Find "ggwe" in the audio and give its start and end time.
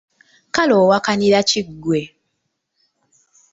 1.67-2.01